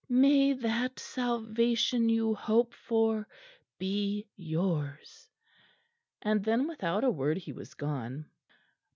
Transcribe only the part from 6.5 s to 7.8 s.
without a word he was